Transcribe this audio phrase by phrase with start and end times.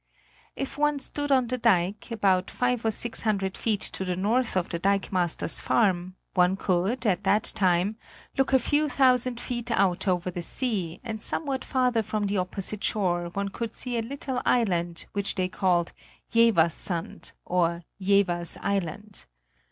[0.55, 4.57] If one stood on the dike, about five or six hundred feet to the north
[4.57, 7.97] of the dikemaster's farm, one could, at that time,
[8.35, 12.83] look a few thousand feet out over the sea, and somewhat farther from the opposite
[12.83, 15.93] shore one could see a little island, which they called
[16.33, 19.27] "Jeverssand," or "Jevers Island."